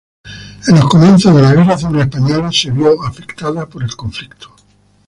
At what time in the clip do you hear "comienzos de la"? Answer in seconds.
0.89-1.53